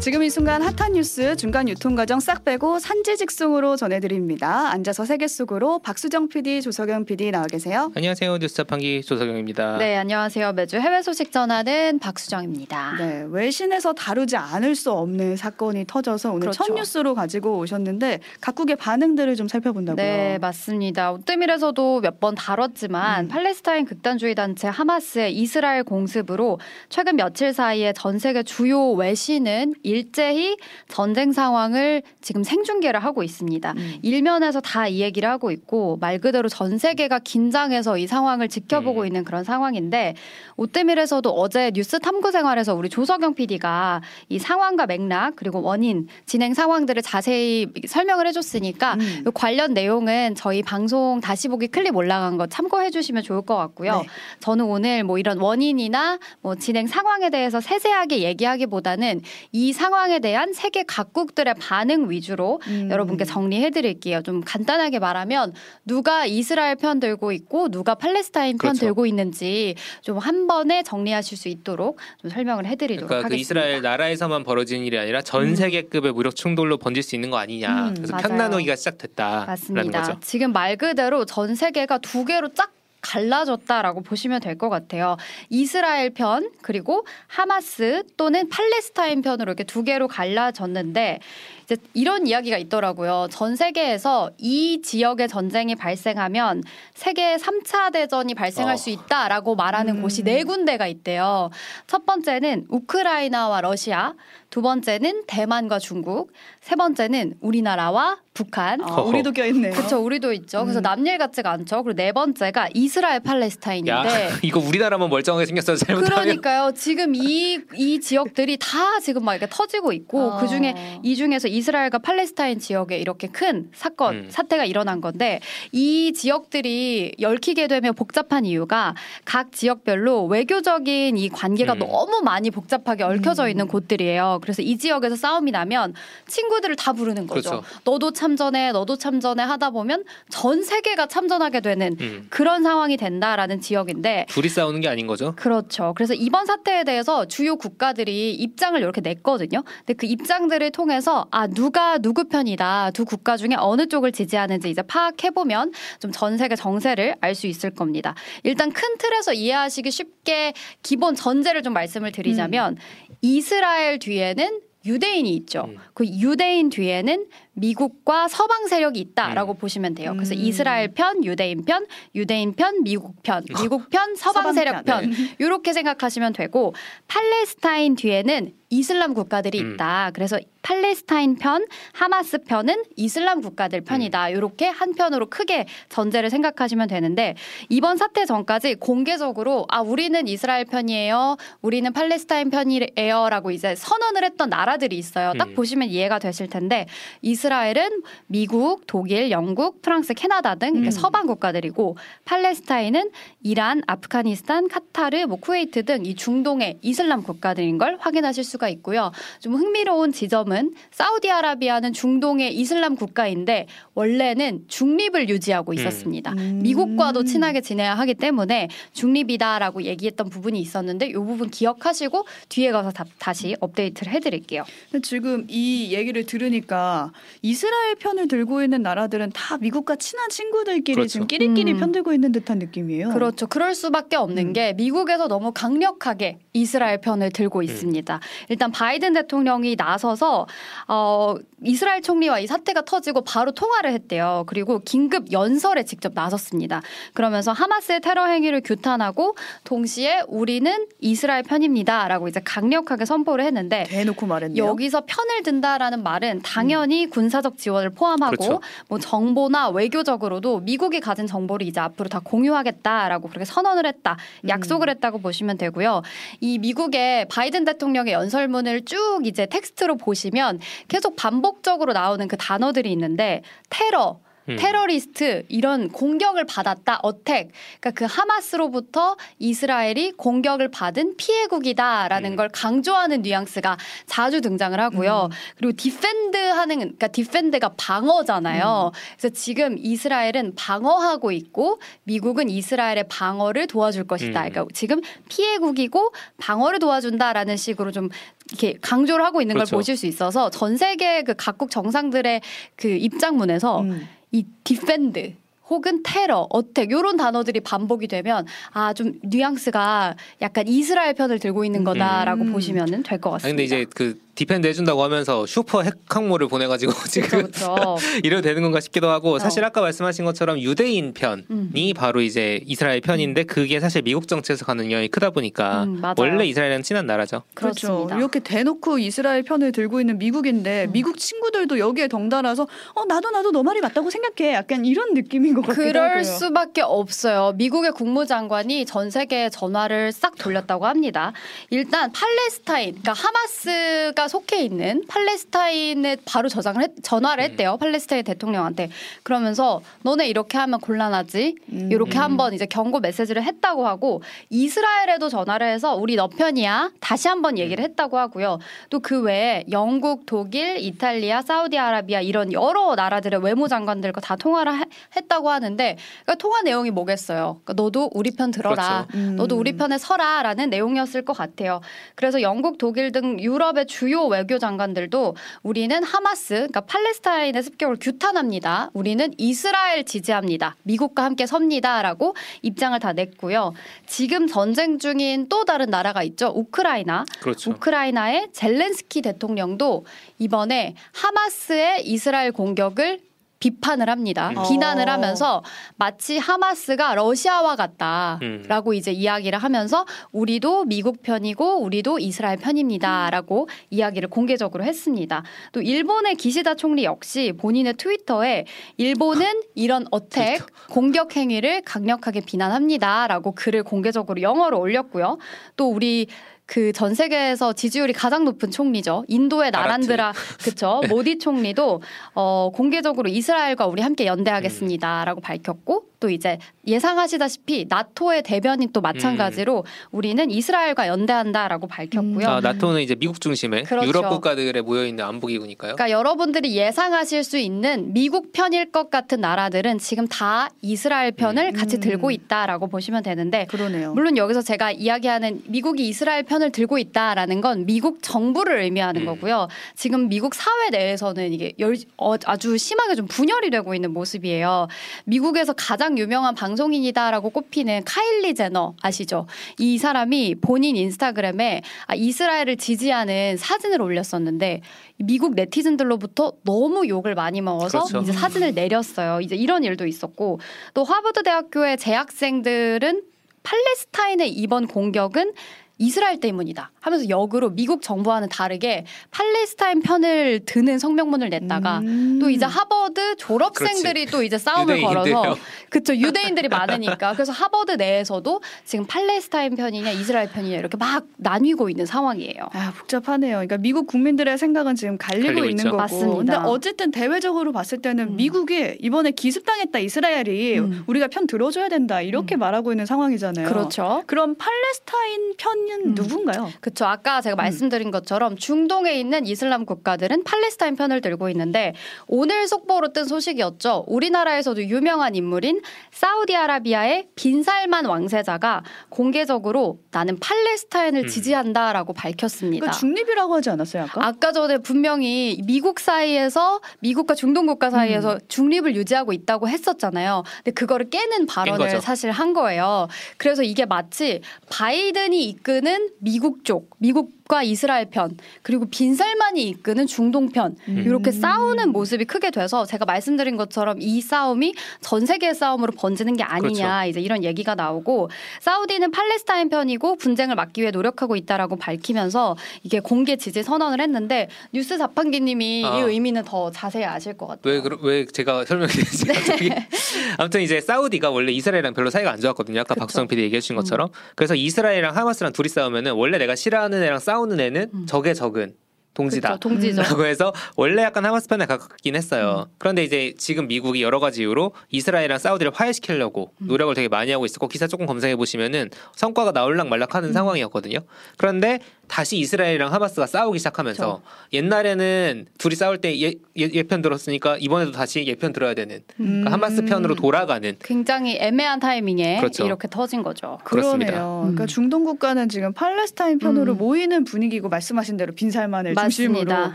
[0.00, 4.70] 지금 이 순간 핫한 뉴스 중간 유통 과정 싹 빼고 산지 직송으로 전해드립니다.
[4.70, 7.90] 앉아서 세계 속으로 박수정 PD, 조석영 PD 나와 계세요.
[7.96, 8.38] 안녕하세요.
[8.38, 9.78] 뉴스 자판기 조석영입니다.
[9.78, 10.52] 네, 안녕하세요.
[10.52, 12.94] 매주 해외 소식 전하는 박수정입니다.
[12.98, 16.64] 네, 외신에서 다루지 않을 수 없는 사건이 터져서 오늘 그렇죠.
[16.64, 19.96] 첫 뉴스로 가지고 오셨는데 각국의 반응들을 좀 살펴본다고요.
[20.06, 21.12] 네, 맞습니다.
[21.12, 23.28] 오뜨밀에서도 몇 번 다뤘지만 음.
[23.28, 26.58] 팔레스타인 극단주의 단체 하마스의 이스라엘 공습으로
[26.88, 30.56] 최근 며칠 사이에 전 세계 주요 외신은 일제히
[30.88, 33.74] 전쟁 상황을 지금 생중계를 하고 있습니다.
[33.76, 33.98] 음.
[34.02, 39.06] 일면에서 다 이 얘기를 하고 있고 말 그대로 전 세계가 긴장해서 이 상황을 지켜보고 음.
[39.06, 40.14] 있는 그런 상황인데
[40.56, 47.02] 오뜨밀에서도 어제 뉴스 탐구 생활에서 우리 조석영 PD가 이 상황과 맥락 그리고 원인 진행 상황들을
[47.02, 49.22] 자세히 설명을 해줬으니까 음.
[49.26, 54.00] 요 관련 내용은 저희 방송 다시 보기 클립 올라간 거 참고해 주시면 좋을 것 같고요.
[54.00, 54.08] 네.
[54.40, 59.20] 저는 오늘 뭐 이런 원인이나 뭐 진행 상황에 대해서 세세하게 얘기하기보다는
[59.52, 62.88] 이 상황에 대한 세계 각국들의 반응 위주로 음.
[62.90, 64.22] 여러분께 정리해 드릴게요.
[64.22, 68.80] 좀 간단하게 말하면 누가 이스라엘 편 들고 있고 누가 팔레스타인 편 그렇죠.
[68.86, 73.40] 들고 있는지 좀 한 번에 정리하실 수 있도록 좀 설명을 해 드리도록 그러니까 그 하겠습니다.
[73.60, 75.54] 이스라엘 나라에서만 벌어지는 일이 아니라 전 음.
[75.54, 77.88] 세계급의 무력 충돌로 번질 수 있는 거 아니냐.
[77.88, 78.28] 음, 그래서 맞아요.
[78.28, 80.02] 편 나누기가 시작됐다라는 맞습니다.
[80.02, 80.18] 거죠.
[80.20, 82.72] 지금 말 그대로 전 세계가 두 개로 쫙
[83.08, 85.16] 갈라졌다라고 보시면 될 것 같아요.
[85.50, 91.20] 이스라엘 편 그리고 하마스 또는 팔레스타인 편으로 이렇게 두 개로 갈라졌는데
[91.68, 93.28] 이제 이런 이야기가 있더라고요.
[93.30, 96.62] 전 세계에서 이 지역의 전쟁이 발생하면
[96.94, 98.76] 세계 3차 대전이 발생할 어.
[98.78, 100.02] 수 있다라고 말하는 음.
[100.02, 101.50] 곳이 네 군데가 있대요.
[101.86, 104.14] 첫 번째는 우크라이나와 러시아,
[104.48, 109.72] 두 번째는 대만과 중국, 세 번째는 우리나라와 북한, 아, 우리도 껴있네요.
[109.72, 109.98] 그렇죠.
[109.98, 110.62] 우리도 있죠.
[110.62, 110.82] 그래서 음.
[110.82, 111.82] 남일 같지가 않죠.
[111.82, 115.76] 그리고 네 번째가 이스라엘 야, 팔레스타인인데 이거 우리나라만 멀쩡하게 생겼어요.
[116.00, 116.72] 그러니까요.
[116.74, 120.38] 지금 이, 이 지역들이 다 지금 막 이렇게 터지고 있고 어.
[120.38, 124.26] 그 중에 이 중에서 이 스라엘과 팔레스타인 지역에 이렇게 큰 사건, 음.
[124.30, 125.40] 사태가 일어난 건데
[125.72, 128.94] 이 지역들이 얽히게 되면 복잡한 이유가
[129.24, 131.78] 각 지역별로 외교적인 이 관계가 음.
[131.80, 133.50] 너무 많이 복잡하게 얽혀져 음.
[133.50, 134.38] 있는 곳들이에요.
[134.42, 135.94] 그래서 이 지역에서 싸움이 나면
[136.26, 137.50] 친구들을 다 부르는 거죠.
[137.50, 137.64] 그렇죠.
[137.84, 142.26] 너도 참전해, 너도 참전해 하다 보면 전 세계가 참전하게 되는 음.
[142.30, 145.34] 그런 상황이 된다라는 지역인데 둘이 싸우는 게 아닌 거죠.
[145.36, 145.92] 그렇죠.
[145.96, 149.62] 그래서 이번 사태에 대해서 주요 국가들이 입장을 이렇게 냈거든요.
[149.78, 154.82] 근데 그 입장들을 통해서 아 누가 누구 편이다, 두 국가 중에 어느 쪽을 지지하는지 이제
[154.82, 158.14] 파악해 보면 좀 전 세계 정세를 알 수 있을 겁니다.
[158.42, 162.76] 일단 큰 틀에서 이해하시기 쉽게 기본 전제를 좀 말씀을 드리자면
[163.22, 165.66] 이스라엘 뒤에는 유대인이 있죠.
[165.68, 165.76] 음.
[165.94, 167.26] 그 유대인 뒤에는
[167.58, 170.12] 미국과 서방 세력이 있다라고 보시면 돼요.
[170.14, 170.40] 그래서 음.
[170.40, 175.10] 이스라엘 편, 유대인 편, 유대인 편, 미국 편, 미국 편, 서방, 서방 세력 편.
[175.10, 176.74] 편 이렇게 생각하시면 되고
[177.08, 179.74] 팔레스타인 뒤에는 이슬람 국가들이 음.
[179.74, 180.10] 있다.
[180.12, 183.84] 그래서 팔레스타인 편, 하마스 편은 이슬람 국가들 음.
[183.84, 184.28] 편이다.
[184.28, 187.34] 이렇게 한 편으로 크게 전제를 생각하시면 되는데
[187.70, 191.36] 이번 사태 전까지 공개적으로 아 우리는 이스라엘 편이에요.
[191.62, 195.32] 우리는 팔레스타인 편이에요라고 이제 선언을 했던 나라들이 있어요.
[195.38, 195.54] 딱 음.
[195.54, 196.86] 보시면 이해가 되실 텐데
[197.22, 200.90] 이스 라엘은 미국, 독일, 영국, 프랑스, 캐나다 등 음.
[200.90, 203.10] 서방 국가들이고 팔레스타인은
[203.42, 209.12] 이란, 아프가니스탄, 카타르, 뭐 쿠웨이트 등 이 중동의 이슬람 국가들인 걸 확인하실 수가 있고요.
[209.40, 216.32] 좀 흥미로운 지점은 사우디아라비아는 중동의 이슬람 국가인데 원래는 중립을 유지하고 있었습니다.
[216.32, 216.60] 음.
[216.62, 223.04] 미국과도 친하게 지내야 하기 때문에 중립이다라고 얘기했던 부분이 있었는데 이 부분 기억하시고 뒤에 가서 다,
[223.18, 224.64] 다시 업데이트를 해드릴게요.
[225.02, 227.12] 지금 이 얘기를 들으니까
[227.42, 231.08] 이스라엘 편을 들고 있는 나라들은 다 미국과 친한 친구들끼리 그렇죠.
[231.08, 231.78] 지금 끼리끼리 음.
[231.78, 233.10] 편 들고 있는 듯한 느낌이에요.
[233.10, 233.46] 그렇죠.
[233.46, 234.52] 그럴 수밖에 없는 음.
[234.52, 238.20] 게 미국에서 너무 강력하게 이스라엘 편을 들고 있습니다.
[238.48, 240.46] 일단 바이든 대통령이 나서서
[240.88, 241.34] 어,
[241.64, 244.44] 이스라엘 총리와 이 사태가 터지고 바로 통화를 했대요.
[244.46, 246.82] 그리고 긴급 연설에 직접 나섰습니다.
[247.14, 254.64] 그러면서 하마스의 테러 행위를 규탄하고 동시에 우리는 이스라엘 편입니다라고 이제 강력하게 선포를 했는데 대놓고 말했네요.
[254.64, 258.60] 여기서 편을 든다라는 말은 당연히 군사적 지원을 포함하고 그렇죠.
[258.88, 264.48] 뭐 정보나 외교적으로도 미국이 가진 정보를 이제 앞으로 다 공유하겠다라고 그렇게 선언을 했다, 음.
[264.48, 266.02] 약속을 했다고 보시면 되고요.
[266.40, 273.42] 이 미국의 바이든 대통령의 연설문을 쭉 이제 텍스트로 보시면 계속 반복적으로 나오는 그 단어들이 있는데
[273.68, 274.56] 테러, 음.
[274.56, 277.50] 테러리스트 이런 공격을 받았다 어택
[277.80, 282.36] 그러니까 그 하마스로부터 이스라엘이 공격을 받은 피해국이다라는 음.
[282.36, 285.28] 걸 강조하는 뉘앙스가 자주 등장을 하고요.
[285.30, 285.36] 음.
[285.56, 288.92] 그리고 defend하는 그러니까 defend가 방어잖아요.
[288.94, 288.98] 음.
[289.18, 294.44] 그래서 지금 이스라엘은 방어하고 있고 미국은 이스라엘의 방어를 도와줄 것이다.
[294.44, 294.50] 음.
[294.50, 298.08] 그러니까 지금 피해국이고 방어를 도와준다라는 식으로 좀
[298.50, 299.70] 이렇게 강조를 하고 있는 그렇죠.
[299.70, 302.40] 걸 보실 수 있어서 전 세계 그 각국 정상들의
[302.76, 304.08] 그 입장문에서 음.
[304.32, 305.34] 이 defend
[305.70, 311.84] 혹은 테러, attack 이런 단어들이 반복이 되면 아 좀 뉘앙스가 약간 이스라엘 편을 들고 있는
[311.84, 312.52] 거다라고 음.
[312.52, 313.48] 보시면 될 것 같습니다.
[313.48, 317.96] 근데 이제 그 defend 해준다고 하면서 슈퍼 핵 항모를 보내가지고 지금 그렇죠.
[318.22, 321.72] 이래도 되는 건가 싶기도 하고 사실 아까 말씀하신 것처럼 유대인 편이 음.
[321.96, 326.00] 바로 이제 이스라엘 편인데 그게 사실 미국 정치에서 가는 영향이 크다 보니까 음.
[326.16, 327.42] 원래 이스라엘이랑 친한 나라죠.
[327.54, 327.88] 그렇죠.
[327.88, 328.16] 그렇습니다.
[328.16, 330.92] 이렇게 대놓고 이스라엘 편을 들고 있는 미국인데 음.
[330.92, 334.54] 미국 친구들도 여기에 덩달아서 어 나도 나도 너 말이 맞다고 생각해.
[334.54, 336.22] 약간 이런 느낌인 것 같기도 그럴 하고요.
[336.22, 337.54] 수밖에 없어요.
[337.56, 341.32] 미국의 국무장관이 전 세계에 전화를 싹 돌렸다고 합니다.
[341.70, 347.76] 일단 팔레스타인, 그러니까 하마스가 속해 있는 팔레스타인에 바로 저장을 했- 전화를 했대요.
[347.78, 348.90] 팔레스타인 대통령한테
[349.22, 351.56] 그러면서 너네 이렇게 하면 곤란하지.
[351.72, 351.88] 음.
[351.92, 352.22] 이렇게 음.
[352.22, 357.82] 한번 이제 경고 메시지를 했다고 하고 이스라엘에도 전화를 해서 우리 너 편이야 다시 한번 얘기를
[357.84, 358.58] 했다고 하고요.
[358.90, 364.84] 또 그 외에 영국, 독일, 이탈리아, 사우디아라비아 이런 여러 나라들의 외무장관들과 다 통화를 하-
[365.16, 367.60] 했다고 하는데 그러니까 통화 내용이 뭐겠어요.
[367.64, 369.06] 그러니까 너도 우리 편 들어라.
[369.08, 369.18] 그렇죠.
[369.30, 369.36] 음.
[369.36, 371.80] 너도 우리 편에 서라라는 내용이었을 것 같아요.
[372.16, 378.90] 그래서 영국, 독일 등 유럽의 주요 외교 장관들도 우리는 하마스, 그러니까 팔레스타인의 습격을 규탄합니다.
[378.92, 380.76] 우리는 이스라엘 지지합니다.
[380.82, 383.74] 미국과 함께 섭니다라고 입장을 다 냈고요.
[384.06, 386.52] 지금 전쟁 중인 또 다른 나라가 있죠.
[386.54, 387.24] 우크라이나.
[387.40, 387.70] 그렇죠.
[387.70, 390.04] 우크라이나의 젤렌스키 대통령도
[390.38, 393.27] 이번에 하마스의 이스라엘 공격을
[393.60, 394.50] 비판을 합니다.
[394.50, 394.62] 음.
[394.68, 395.12] 비난을 어.
[395.12, 395.62] 하면서
[395.96, 404.84] 마치 하마스가 러시아와 같다라고 이제 이야기를 하면서 우리도 미국 편이고 우리도 이스라엘 편입니다라고 이야기를 공개적으로
[404.84, 405.42] 했습니다.
[405.72, 408.64] 또 일본의 기시다 총리 역시 본인의 트위터에
[408.96, 415.38] 일본은 이런 어택 공격 행위를 강력하게 비난합니다라고 글을 공개적으로 영어로 올렸고요.
[415.76, 416.28] 또 우리
[416.68, 419.24] 그 전 세계에서 지지율이 가장 높은 총리죠.
[419.26, 422.02] 인도의 나란드라 그쵸 모디 총리도
[422.34, 430.50] 어 공개적으로 이스라엘과 우리 함께 연대하겠습니다라고 밝혔고 또 이제 예상하시다시피 나토의 대변인 또 마찬가지로 우리는
[430.50, 432.48] 이스라엘과 연대한다라고 밝혔고요.
[432.48, 434.08] 아, 나토는 이제 미국 중심의 그렇죠.
[434.08, 435.94] 유럽 국가들에 모여 있는 안보 기구니까요.
[435.94, 441.96] 그러니까 여러분들이 예상하실 수 있는 미국 편일 것 같은 나라들은 지금 다 이스라엘 편을 같이
[441.96, 442.00] 음.
[442.00, 444.14] 들고 있다라고 보시면 되는데 그러네요.
[444.14, 449.26] 물론 여기서 제가 이야기하는 미국이 이스라엘 편을 들고 있다라는 건 미국 정부를 의미하는 음.
[449.26, 449.68] 거고요.
[449.94, 454.88] 지금 미국 사회 내에서는 이게 열, 어, 아주 심하게 좀 분열이 되고 있는 모습이에요.
[455.24, 459.46] 미국에서 가장 유명한 방송인이다라고 꼽히는 카일리 제너 아시죠?
[459.78, 464.80] 이 사람이 본인 인스타그램에 아, 이스라엘을 지지하는 사진을 올렸었는데
[465.18, 468.20] 미국 네티즌들로부터 너무 욕을 많이 먹어서 그렇죠.
[468.22, 469.40] 이제 사진을 내렸어요.
[469.40, 470.60] 이제 이런 일도 있었고
[470.94, 473.22] 또 하버드 대학교의 재학생들은
[473.62, 475.52] 팔레스타인의 이번 공격은
[475.98, 482.38] 이스라엘 때문이다 하면서 역으로 미국 정부와는 다르게 팔레스타인 편을 드는 성명문을 냈다가 음.
[482.40, 485.34] 또 이제 하버드 졸업생들이 또 이제 싸움을 유대인인데요.
[485.34, 485.60] 걸어서
[485.90, 492.06] 그쵸 유대인들이 많으니까 그래서 하버드 내에서도 지금 팔레스타인 편이냐 이스라엘 편이냐 이렇게 막 나뉘고 있는
[492.06, 492.68] 상황이에요.
[492.72, 493.56] 아 복잡하네요.
[493.56, 495.90] 그러니까 미국 국민들의 생각은 지금 갈리고 갈리고 있는 있죠.
[495.90, 495.96] 거고.
[495.96, 496.36] 맞습니다.
[496.38, 498.36] 근데 어쨌든 대외적으로 봤을 때는 음.
[498.36, 501.04] 미국이 이번에 기습당했다 이스라엘이 음.
[501.08, 503.68] 우리가 편 들어줘야 된다 이렇게 말하고 있는 상황이잖아요.
[503.68, 504.22] 그렇죠.
[504.26, 506.14] 그럼 팔레스타인 편은 음.
[506.14, 506.70] 누군가요?
[506.80, 507.04] 그렇죠.
[507.04, 511.94] 아까 제가 말씀드린 것처럼 중동에 있는 이슬람 국가들은 팔레스타인 편을 들고 있는데
[512.26, 514.04] 오늘 속보로 뜬 소식이었죠.
[514.06, 515.80] 우리나라에서도 유명한 인물인
[516.12, 521.28] 사우디아라비아의 빈살만 왕세자가 공개적으로 나는 팔레스타인을 음.
[521.28, 522.80] 지지한다라고 밝혔습니다.
[522.80, 524.26] 그러니까 중립이라고 하지 않았어요 아까?
[524.26, 528.38] 아까 전에 분명히 미국 사이에서 미국과 중동 국가 사이에서 음.
[528.48, 530.44] 중립을 유지하고 있다고 했었잖아요.
[530.58, 532.00] 근데 그거를 깨는 발언을.
[532.00, 533.08] 사실 한 거예요.
[533.36, 534.40] 그래서 이게 마치
[534.70, 540.98] 바이든이 이끄 는 미국 쪽, 미국 과 이스라엘 편, 그리고 빈살만이 이끄는 중동 편 음.
[540.98, 546.42] 이렇게 싸우는 모습이 크게 돼서 제가 말씀드린 것처럼 이 싸움이 전 세계 싸움으로 번지는 게
[546.42, 547.08] 아니냐 그렇죠.
[547.08, 548.28] 이제 이런 얘기가 나오고
[548.60, 554.98] 사우디는 팔레스타인 편이고 분쟁을 막기 위해 노력하고 있다라고 밝히면서 이게 공개 지지 선언을 했는데 뉴스
[554.98, 555.98] 자판기님이 아.
[555.98, 557.72] 이 의미는 더 자세히 아실 것 같아요.
[557.72, 559.70] 왜, 그러, 왜 제가 설명드리지 갑자기
[560.36, 563.00] 아무튼 이제 사우디가 원래 이스라엘이랑 별로 사이가 안 좋았거든요 아까 그쵸.
[563.00, 567.37] 박수영 PD 얘기해 주신 것처럼 그래서 이스라엘이랑 하마스랑 둘이 싸우면은 원래 내가 싫어하는 애랑 싸우
[567.46, 568.06] 는 애는 음.
[568.06, 568.74] 적의 적은
[569.18, 570.02] 동지다 동지죠.
[570.02, 572.68] 라고 해서 원래 약간 하마스 편에 가깝긴 했어요.
[572.78, 577.66] 그런데 이제 지금 미국이 여러 가지 이유로 이스라엘이랑 사우디를 화해시키려고 노력을 되게 많이 하고 있었고
[577.66, 581.00] 기사 조금 검색해 보시면은 성과가 나올락 말락하는 상황이었거든요.
[581.36, 584.22] 그런데 다시 이스라엘이랑 하마스가 싸우기 시작하면서 그렇죠.
[584.52, 589.26] 옛날에는 둘이 싸울 때 예, 예, 편 들었으니까 이번에도 다시 예편 들어야 되는 음.
[589.26, 592.64] 그러니까 하마스 편으로 돌아가는 굉장히 애매한 타이밍에 그렇죠.
[592.64, 593.58] 이렇게 터진 거죠.
[593.64, 594.12] 그렇습니다.
[594.12, 594.40] 그러네요.
[594.40, 594.54] 음.
[594.54, 596.78] 그러니까 중동 국가는 지금 팔레스타인 편으로 음.
[596.78, 599.74] 모이는 분위기고 말씀하신 대로 빈살만을 중심으로 맞습니다.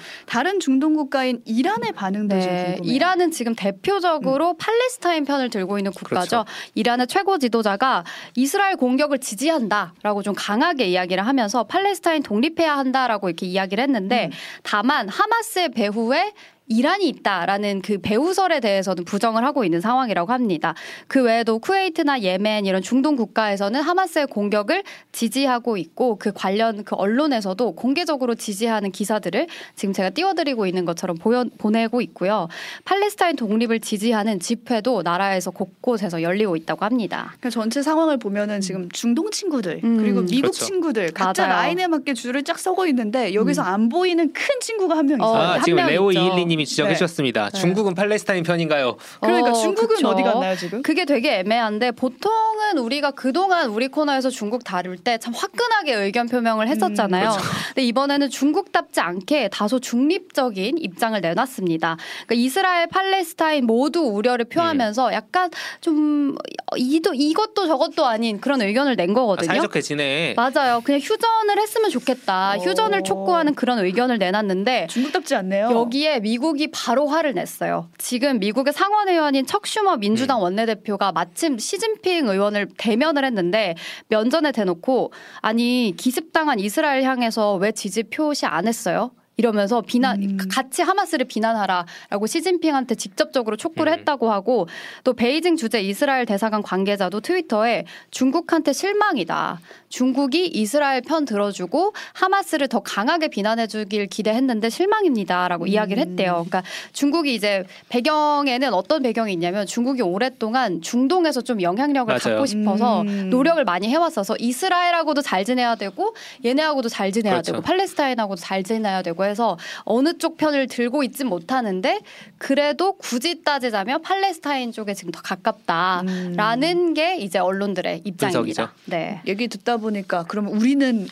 [0.26, 2.96] 다른 중동 국가인 이란의 반응도 좀 네, 궁금해요.
[2.96, 6.44] 이란은 지금 대표적으로 팔레스타인 편을 들고 있는 국가죠.
[6.44, 6.46] 그렇죠.
[6.76, 8.04] 이란의 최고 지도자가
[8.36, 14.32] 이스라엘 공격을 지지한다라고 좀 강하게 이야기를 하면서 팔레스타인 독립해야 한다라고 이렇게 이야기를 했는데 음.
[14.64, 16.34] 다만 하마스의 배후에
[16.68, 20.74] 이란이 있다라는 그 배후설에 대해서는 부정을 하고 있는 상황이라고 합니다.
[21.08, 27.74] 그 외에도 쿠웨이트나 예멘 이런 중동 국가에서는 하마스의 공격을 지지하고 있고 그 관련 그 언론에서도
[27.76, 32.48] 공개적으로 지지하는 기사들을 지금 제가 띄워드리고 있는 것처럼 보여, 보내고 있고요.
[32.86, 37.26] 팔레스타인 독립을 지지하는 집회도 나라에서 곳곳에서 열리고 있다고 합니다.
[37.40, 39.98] 그러니까 전체 상황을 보면은 지금 중동 친구들 음.
[39.98, 40.66] 그리고 미국 그렇죠.
[40.66, 41.62] 친구들 각자 맞아요.
[41.62, 45.30] 라인에 맞게 줄을 쫙 서고 있는데 여기서 안 보이는 큰 친구가 한 명 있어요.
[45.30, 46.22] 어, 아, 한 지금 명 레오 있죠.
[46.54, 46.96] 이일리님이 지적해 네.
[46.96, 47.50] 주셨습니다.
[47.50, 47.60] 네.
[47.60, 48.96] 중국은 팔레스타인 편인가요?
[49.22, 50.08] 그러니까 어, 중국은 그쵸.
[50.08, 50.82] 어디 갔나요 지금?
[50.84, 56.68] 그게 되게 애매한데 보통은 우리가 그동안 우리 코너에서 중국 다룰 때 참 화끈하게 의견 표명을
[56.68, 57.30] 했었잖아요.
[57.30, 57.50] 그렇죠.
[57.68, 61.98] 근데 이번에는 중국답지 않게 다소 중립적인 입장을 내놨습니다.
[62.26, 65.14] 그러니까 이스라엘, 팔레스타인 모두 우려를 표하면서 음.
[65.14, 65.50] 약간
[65.82, 66.36] 좀
[66.76, 69.48] 이도 이것도 저것도 아닌 그런 의견을 낸 아, 거거든요.
[69.48, 70.34] 사이좋게 지내.
[70.36, 70.82] 맞아요.
[70.84, 72.56] 그냥 휴전을 했으면 좋겠다.
[72.58, 72.62] 오.
[72.62, 75.70] 휴전을 촉구하는 그런 의견을 내놨는데 중국답지 않네요.
[75.72, 77.90] 여기에 미국 이 바로 화를 냈어요.
[77.98, 80.44] 지금 미국의 상원 의원인 척슈머 민주당 음.
[80.44, 83.76] 원내대표가 마침 시진핑 의원을 대면을 했는데
[84.10, 89.12] 면전에 대놓고 아니 기습당한 이스라엘 향해서 왜 지지 표시 안 했어요?
[89.38, 90.38] 이러면서 비난 음.
[90.50, 94.00] 같이 하마스를 비난하라라고 시진핑한테 직접적으로 촉구를 음.
[94.00, 94.68] 했다고 하고
[95.04, 99.60] 또 베이징 주재 이스라엘 대사관 관계자도 트위터에 중국한테 실망이다.
[99.90, 106.46] 중국이 이스라엘 편 들어주고 하마스를 더 강하게 비난해 주길 기대했는데 실망입니다라고 이야기를 했대요.
[106.48, 106.64] 그러니까
[106.94, 112.38] 중국이 이제 배경에는 어떤 배경이 있냐면 중국이 오랫동안 중동에서 좀 영향력을 맞아요.
[112.38, 113.30] 갖고 싶어서 음.
[113.30, 117.52] 노력을 많이 해 왔어서 이스라엘하고도 잘 지내야 되고 얘네하고도 잘 지내야 그렇죠.
[117.54, 122.00] 되고 팔레스타인하고도 잘 지내야 되고 해서 어느 쪽 편을 들고 있진 못하는데
[122.38, 128.28] 그래도 굳이 따지자면 팔레스타인 쪽에 지금 더 가깝다라는 게 이제 언론들의 입장입니다.
[128.66, 128.70] 분석이죠.
[128.86, 129.22] 네.
[129.28, 131.08] 얘기 듣다 보니까 그러면 우리는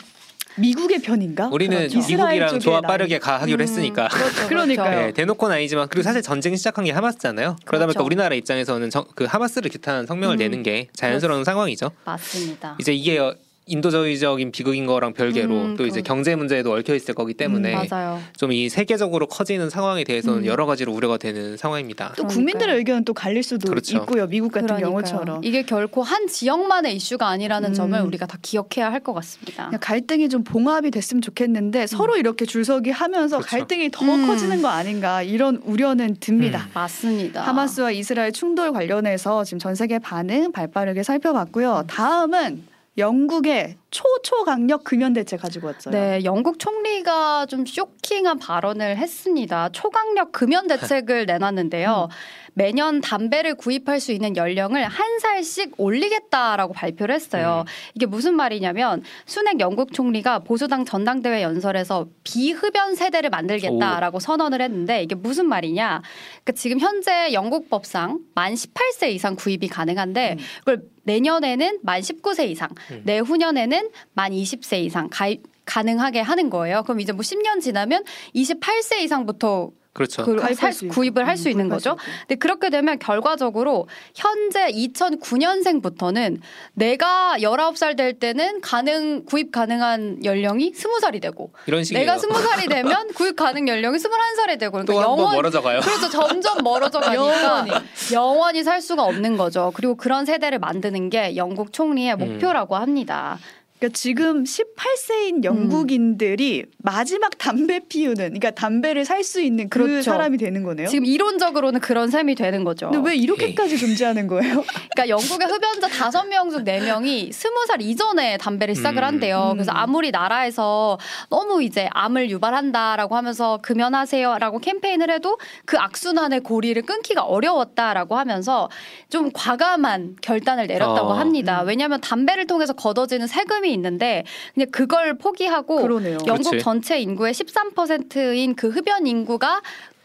[0.56, 1.48] 미국의 편인가?
[1.50, 1.98] 우리는 그렇죠.
[2.06, 2.82] 미국이랑 조합.
[2.86, 4.08] 빠르게 가하기로 음, 했으니까.
[4.08, 4.90] 그렇죠, 그러니까요.
[4.90, 5.06] 그렇죠.
[5.06, 7.56] 네, 대놓고는 아니지만 그리고 사실 전쟁 시작한 게 하마스잖아요.
[7.64, 8.04] 그러다 보니까 그렇죠.
[8.06, 10.38] 우리나라 입장에서는 정- 그 하마스를 규탄한 성명을 음.
[10.38, 11.90] 내는 게 자연스러운 상황이죠.
[12.04, 12.76] 맞습니다.
[12.78, 13.34] 이제 이게 어,
[13.66, 17.86] 인도주의적인 비극인 거랑 별개로 음, 또 이제 그- 경제 문제에도 얽혀 있을 거기 때문에 음,
[17.88, 18.20] 맞아요.
[18.36, 20.46] 좀이 세계적으로 커지는 상황에 대해서는 음.
[20.46, 22.08] 여러 가지로 우려가 되는 상황입니다.
[22.16, 22.34] 또 그러니까요.
[22.36, 23.98] 국민들의 의견은 또 갈릴 수도 그렇죠.
[23.98, 24.26] 있고요.
[24.26, 24.90] 미국 같은 그러니까요.
[24.92, 25.44] 경우처럼.
[25.44, 27.74] 이게 결코 한 지역만의 이슈가 아니라는 음.
[27.74, 29.68] 점을 우리가 다 기억해야 할 것 같습니다.
[29.80, 33.50] 갈등이 좀 봉합이 됐으면 좋겠는데 서로 이렇게 줄서기 하면서 그렇죠.
[33.50, 34.26] 갈등이 더 음.
[34.28, 36.66] 커지는 거 아닌가 이런 우려는 듭니다.
[36.68, 36.70] 음.
[36.74, 37.42] 맞습니다.
[37.42, 41.84] 하마스와 이스라엘 충돌 관련해서 지금 전 세계 반응 발빠르게 살펴봤고요.
[41.88, 42.62] 다음은
[42.98, 45.92] 영국의 초초강력 금연 대책 가지고 왔어요.
[45.92, 49.68] 네, 영국 총리가 좀 쇼킹한 발언을 했습니다.
[49.68, 52.08] 초강력 금연 대책을 내놨는데요.
[52.54, 57.64] 매년 담배를 구입할 수 있는 연령을 한 살씩 올리겠다라고 발표를 했어요.
[57.94, 65.14] 이게 무슨 말이냐면 순핵 영국 총리가 보수당 전당대회 연설에서 비흡연 세대를 만들겠다라고 선언을 했는데 이게
[65.14, 66.02] 무슨 말이냐?
[66.44, 70.44] 그러니까 지금 현재 영국 법상 만 18세 이상 구입이 가능한데 음.
[70.60, 73.02] 그걸 내년에는 만 19세 이상, 음.
[73.04, 73.81] 내후년에는
[74.14, 76.82] 만 20세 이상 가입 가능하게 하는 거예요.
[76.82, 80.24] 그럼 이제 뭐 10년 지나면 28세 이상부터 그렇죠.
[80.24, 80.72] 그 살-.
[80.88, 81.96] 구입을 할수 음, 있는 거죠.
[82.20, 86.40] 근데 그렇게 되면 결과적으로 현재 2009년생부터는
[86.72, 92.06] 내가 19살 될 때는 가능 구입 가능한 연령이 20살이 되고 이런 식이에요.
[92.06, 95.80] 내가 20살이 되면 구입 가능 연령이 21살이 되고 그러니까 영원 멀어져 가요.
[95.80, 96.08] 그렇죠.
[96.08, 97.66] 점점 멀어져 가니까
[98.12, 99.72] 영원히 살 수가 없는 거죠.
[99.74, 102.18] 그리고 그런 세대를 만드는 게 영국 총리의 음.
[102.18, 103.38] 목표라고 합니다.
[103.82, 110.10] 그러니까 지금 18세인 영국인들이 마지막 담배 피우는, 그러니까 담배를 살 수 있는 그 그렇죠.
[110.10, 110.88] 사람이 되는 거네요.
[110.88, 112.90] 지금 이론적으로는 그런 셈이 되는 거죠.
[112.90, 113.22] 근데 왜 네.
[113.22, 114.64] 이렇게까지 금지하는 거예요?
[114.94, 119.06] 그러니까 영국의 흡연자 다섯 명중네 명이 스무 살 이전에 담배를 시작을 음.
[119.06, 119.50] 한대요.
[119.52, 119.58] 음.
[119.58, 120.98] 그래서 아무리 나라에서
[121.30, 128.68] 너무 이제 암을 유발한다라고 하면서 금연하세요라고 캠페인을 해도 그 악순환의 고리를 끊기가 어려웠다라고 하면서
[129.08, 131.12] 좀 과감한 결단을 내렸다고 어.
[131.12, 131.62] 합니다.
[131.62, 131.68] 음.
[131.68, 134.24] 왜냐하면 담배를 통해서 걷어지는 세금이 있는데
[134.54, 136.18] 그냥 그걸 포기하고 그러네요.
[136.26, 136.64] 영국 그렇지.
[136.64, 139.60] 전체 인구의 13%인 그 흡연 인구가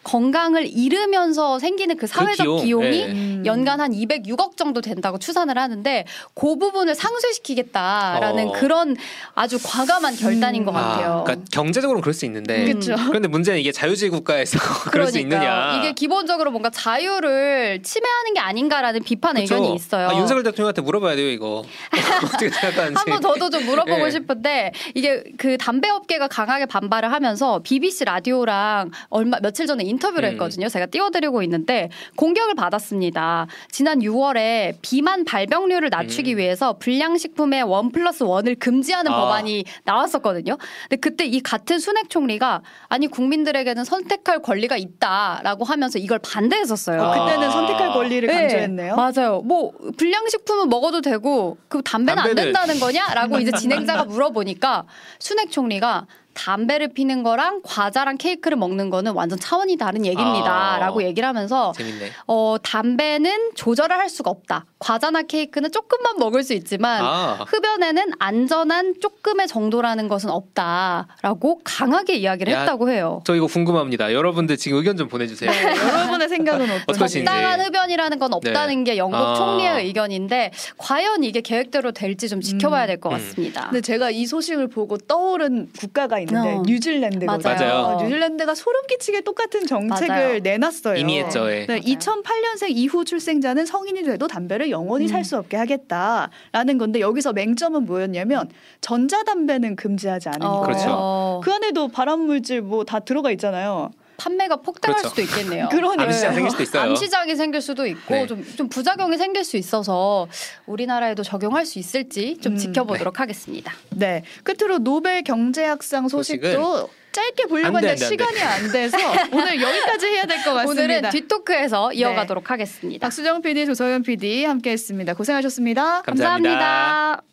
[0.08, 3.12] 건강을 잃으면서 생기는 그 사회적 비용, 비용, 이 네.
[3.12, 3.44] 음.
[3.46, 8.52] 연간 한 206억 정도 된다고 추산을 하는데 그 부분을 상쇄시키겠다라는 어.
[8.54, 8.96] 그런
[9.36, 10.66] 아주 과감한 결단인 음.
[10.66, 11.12] 것 같아요.
[11.12, 12.96] 아, 그러니까 경제적으로는 그럴 수 있는데 그렇죠.
[13.08, 14.58] 그런데 문제는 이게 자유주의 국가에서
[14.92, 15.78] 그럴 수 있느냐.
[15.78, 19.56] 이게 기본적으로 뭔가 자유를 침해하는 게 아닌가라는 비판 그렇죠.
[19.56, 20.08] 의견이 있어요.
[20.08, 21.66] 아, 윤석열 대통령한테 물어봐야 돼요 이거
[22.24, 22.96] 어떻게 생각하는지.
[22.96, 24.12] 한번 저도 좀 물어보고 예.
[24.12, 30.32] 싶은데 이게 그 담배 업계가 강하게 반발을 하면서 BBC 라디오랑 얼마 며칠 전에 인터뷰를 음.
[30.34, 30.70] 했거든요.
[30.70, 33.48] 제가 띄워드리고 있는데 공격을 받았습니다.
[33.72, 36.38] 지난 6월에 비만 발병률을 낮추기 음.
[36.40, 39.18] 위해서 불량식품의 원 플러스 원을 금지하는 아.
[39.20, 40.58] 법안이 나왔었거든요.
[40.90, 47.02] 근데 그때 이 같은 수낵 총리가 아니 국민들에게는 선택할 권리가 있다라고 하면서 이걸 반대했었어요.
[47.02, 47.52] 어, 그때는 아.
[47.52, 48.96] 선택할 권리를 네, 강조했네요.
[48.96, 49.42] 맞아요.
[49.42, 54.86] 뭐 불량식품은 먹어도 되고 그 담배는 안 담배는- 된다는 거냐라고 이제 진행자가 물어보니까
[55.20, 56.06] 순핵 총리가
[56.38, 61.04] 담배를 피는 거랑 과자랑 케이크를 먹는 거는 완전 차원이 다른 얘기입니다라고 아.
[61.04, 62.12] 얘기를 하면서 재밌네.
[62.28, 64.66] 어 담배는 조절을 할 수가 없다.
[64.80, 67.46] 과자나 케이크는 조금만 먹을 수 있지만 아.
[67.48, 73.22] 흡연에는 안전한 조금의 정도라는 것은 없다라고 강하게 이야기를 야, 했다고 해요.
[73.26, 74.14] 저 이거 궁금합니다.
[74.14, 75.50] 여러분들 지금 의견 좀 보내주세요.
[75.50, 77.26] 네, 여러분의 생각은 어떠신지.
[77.26, 79.36] 적당한 흡연이라는 건 없다는 게 영국 아.
[79.36, 83.18] 총리의 의견인데 과연 이게 계획대로 될지 좀 지켜봐야 될것 음.
[83.18, 83.64] 같습니다.
[83.66, 86.64] 근데 제가 이 소식을 보고 떠오른 국가가 있는데 어.
[86.66, 87.54] 뉴질랜드거든요.
[87.56, 87.74] 맞아요.
[87.98, 90.40] 어, 뉴질랜드가 소름 끼치게 똑같은 정책을 맞아요.
[90.40, 90.96] 내놨어요.
[90.98, 91.50] 이미 했죠.
[91.52, 91.66] 예.
[91.66, 91.82] 네, 맞아요.
[91.82, 95.08] 2008년생 이후 출생자는 성인이 돼도 담배를 영원히 음.
[95.10, 98.50] 살수 없게 하겠다라는 건데 여기서 맹점은 뭐였냐면
[98.82, 100.64] 전자담배는 금지하지 않은 어, 거예요.
[100.66, 101.42] 그렇죠.
[101.44, 103.92] 그 안에도 발암물질 뭐 다 들어가 있잖아요.
[104.18, 105.10] 판매가 폭등할 그렇죠.
[105.10, 105.70] 수도 있겠네요.
[105.72, 106.08] 그러니까요.
[106.08, 106.82] 암시장 생길 수도 있어요.
[106.84, 108.28] 암시장이 생길 수도 있고 네.
[108.28, 110.28] 좀, 좀 부작용이 생길 수 있어서
[110.66, 113.74] 우리나라에도 적용할 수 있을지 좀 음, 지켜보도록 하겠습니다.
[113.92, 114.24] 네.
[114.44, 117.96] 끝으로 노벨 경제학상 소식도 짧게 보려고 했는데.
[118.06, 118.98] 시간이 안 돼서
[119.34, 120.84] 오늘 여기까지 해야 될 것 같습니다.
[120.84, 123.06] 오늘은 뒷토크에서 이어가도록 하겠습니다.
[123.08, 125.14] 박수정 PD, 조서연 PD 함께했습니다.
[125.16, 126.04] 고생하셨습니다.
[126.04, 126.60] 감사합니다.
[126.60, 127.28] 감사합니다.